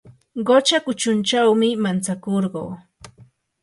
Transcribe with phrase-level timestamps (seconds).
[0.47, 2.69] qucha kuchunchawmi mantsakurqaa.